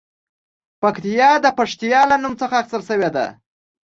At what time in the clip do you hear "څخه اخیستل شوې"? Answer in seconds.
2.41-3.09